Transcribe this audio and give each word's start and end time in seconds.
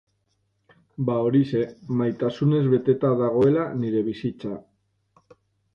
Ba 1.09 1.17
horixe, 1.25 1.61
maitasunez 2.01 2.63
beteta 2.75 3.13
dagoela 3.21 3.69
nire 3.85 4.05
bizitza. 4.13 4.59